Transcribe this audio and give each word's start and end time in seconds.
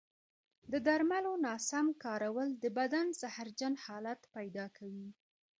د 0.71 0.73
درملو 0.87 1.33
ناسم 1.47 1.85
کارول 2.03 2.49
د 2.63 2.65
بدن 2.77 3.05
زهرجن 3.21 3.73
حالت 3.85 4.19
پیدا 4.35 4.65
کوي. 4.77 5.07